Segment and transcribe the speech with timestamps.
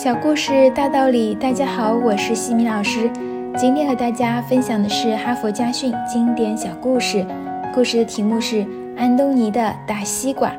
[0.00, 3.10] 小故事大道理，大家好，我是西米老师。
[3.58, 7.26] 今天和大家分享的是哈佛家训经典小故事，
[7.74, 8.64] 故事的题目是
[8.96, 10.50] 《安东尼的大西瓜》。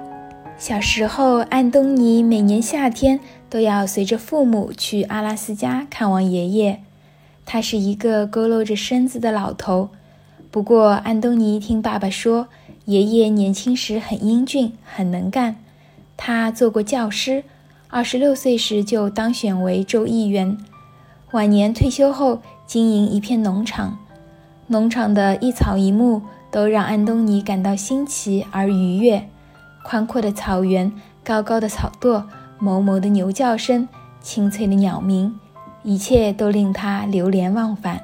[0.57, 6.81] 小时候，安东尼每年夏天都要随着父母去阿拉斯加看望爷爷。
[7.45, 9.87] 他是一个佝偻着身子的老头。
[10.51, 12.49] 不过，安东尼听爸爸说，
[12.83, 15.55] 爷爷年轻时很英俊，很能干。
[16.17, 17.45] 他做过教师。
[17.91, 20.55] 二十六岁时就当选为州议员，
[21.31, 23.97] 晚年退休后经营一片农场，
[24.67, 26.21] 农场的一草一木
[26.51, 29.27] 都让安东尼感到新奇而愉悦。
[29.83, 32.23] 宽阔的草原，高高的草垛，
[32.61, 33.87] 哞哞的牛叫声，
[34.21, 35.33] 清脆的鸟鸣，
[35.81, 37.99] 一切都令他流连忘返。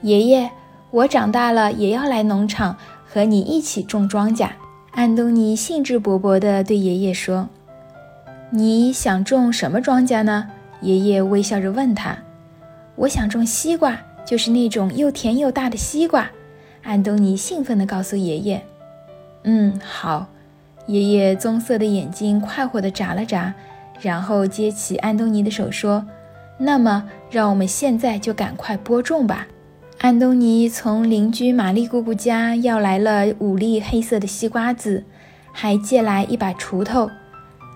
[0.00, 0.50] 爷爷，
[0.90, 4.48] 我长大了也要来农场和你一起种庄稼。
[4.92, 7.50] 安东尼兴致勃勃地对爷爷说。
[8.50, 10.48] 你想种什么庄稼呢？
[10.80, 12.16] 爷爷微笑着问他。
[12.96, 16.30] 我想种西瓜，就是那种又甜又大的西瓜。
[16.82, 18.62] 安东尼兴奋地告诉爷爷。
[19.44, 20.28] 嗯，好。
[20.86, 23.54] 爷爷棕色的眼睛快活地眨了眨，
[24.00, 26.04] 然后接起安东尼的手说
[26.60, 29.46] ：“那么，让我们现在就赶快播种吧。”
[30.00, 35.04] 安东尼从邻居玛丽姑姑家要来了五粒黑色的西瓜子，
[35.52, 37.10] 还借来一把锄头。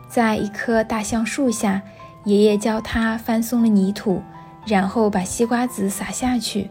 [0.08, 1.82] 在一棵大橡树下，
[2.24, 4.22] 爷爷教他翻松了泥土，
[4.66, 6.70] 然后把西瓜籽撒下去。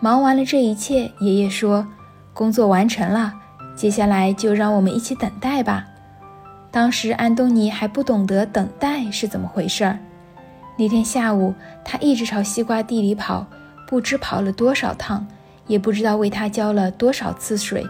[0.00, 1.86] 忙完了这一切，爷爷说
[2.32, 3.34] ：“工作完成了，
[3.76, 5.84] 接下来就让我们一起等待吧。”
[6.70, 9.98] 当时安东尼还不懂得等待是怎么回事儿。
[10.78, 11.52] 那天下午，
[11.84, 13.44] 他一直朝西瓜地里跑，
[13.88, 15.26] 不知跑了多少趟，
[15.66, 17.84] 也不知道为他浇了多少次水，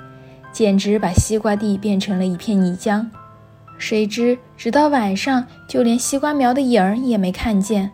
[0.53, 3.07] 简直把西瓜地变成了一片泥浆。
[3.81, 7.91] 谁知，直到晚上，就连西瓜苗的影儿也没看见。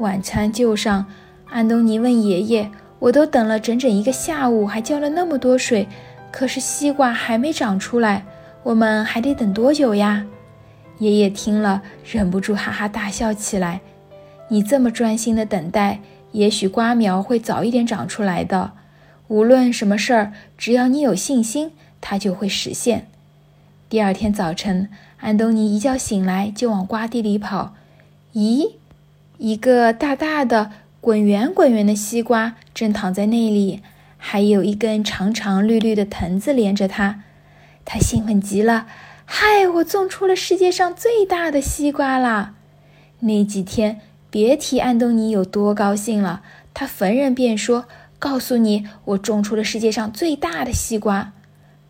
[0.00, 1.06] 晚餐就上，
[1.48, 5.86] 安东尼问爷爷：“我都等了整整一个下午，还浇了那么多水，
[6.32, 8.26] 可是西瓜还没长出来，
[8.64, 10.26] 我们还得等多久呀？”
[10.98, 13.80] 爷爷听了，忍不住哈哈大笑起来
[14.50, 16.00] ：“你这么专心的等待，
[16.32, 18.72] 也许瓜苗会早一点长出来的。
[19.28, 21.70] 无论什么事儿，只要你有信心，
[22.00, 23.06] 它就会实现。”
[23.92, 24.88] 第二天早晨。
[25.20, 27.74] 安东尼一觉醒来就往瓜地里跑，
[28.32, 28.76] 咦，
[29.36, 33.82] 一个大大的、滚圆滚圆的西瓜正躺在那里，
[34.16, 37.22] 还有一根长长绿绿的藤子连着它。
[37.84, 38.86] 他兴奋极了，
[39.26, 42.54] 嗨，我种出了世界上最大的西瓜啦！
[43.20, 44.00] 那几天，
[44.30, 46.40] 别提安东尼有多高兴了，
[46.72, 47.84] 他逢人便说
[48.18, 51.34] ：“告诉你，我种出了世界上最大的西瓜。”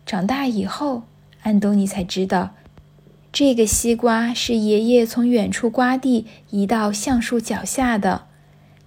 [0.05, 1.03] 长大以后，
[1.43, 2.55] 安东尼才知道。
[3.31, 8.25] 这个西瓜是爷爷从远处瓜地移到橡树脚下的。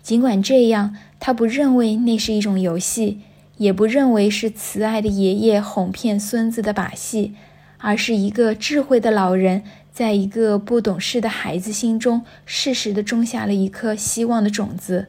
[0.03, 3.19] 尽管这样，他不认为那是一种游戏，
[3.57, 7.35] 也不认为是慈爱的爷爷哄骗孙子的把戏，
[7.79, 15.09] 而是一个智慧的老人在一个不懂事的孩子心中适时地种下了一颗希望的种子。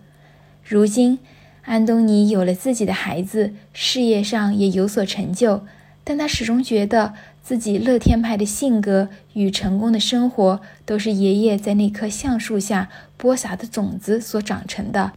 [0.63, 1.19] 如今，
[1.65, 5.63] 安东尼有了自己的孩子，事业上也有所成就，
[6.03, 7.13] 但他始终觉得。
[7.47, 15.13] 自己乐天派的性格与成功的生活，都是爷爷在那棵橡树下播撒的种子所长成的，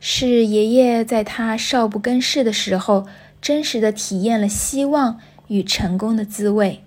[0.00, 3.06] 是爷爷在他少不更事的时候，
[3.42, 6.80] 真实的体验了希望与成功的滋味。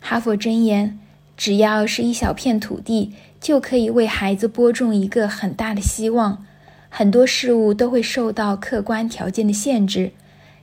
[0.00, 0.98] 哈佛箴言：
[1.36, 6.44] 只要是一小片土地，就可以为孩子播种一个很大的希望。
[6.88, 10.10] 很多事物都会受到客观条件的限制，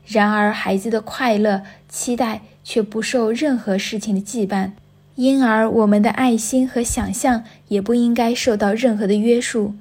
[0.06, 2.42] 然而孩子的快乐、期待。
[2.72, 4.74] 却不受任何事情的羁绊，
[5.16, 9.74] 因而我们的爱心和想象也不应该受到任何的约束。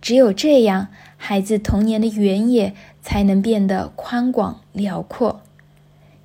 [0.00, 0.86] 只有这样，
[1.16, 5.40] 孩子童年的原野才能变得宽广辽阔。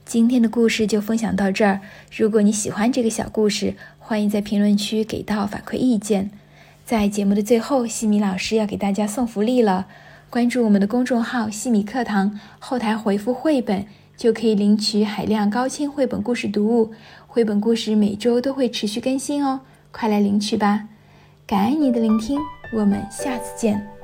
[0.06, 1.82] 今天的故事就分享到这儿。
[2.16, 6.30] 如果你喜欢这个小故事，欢迎在评论区给到反馈意见。
[6.86, 9.88] 在节目的最后，西米老师要给大家送福利了。
[10.30, 13.88] 关注我们的公众号“西米课堂”，后台回复“绘本”。
[14.22, 16.92] 就可以领取海量高清绘本故事读物，
[17.26, 20.88] 绘本故事每周都会持续更新哦，快来领取吧！
[21.48, 22.40] 感恩你的聆听，
[22.78, 24.01] 我们下次见。